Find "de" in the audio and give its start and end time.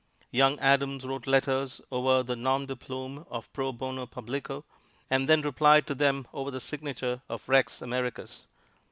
2.65-2.75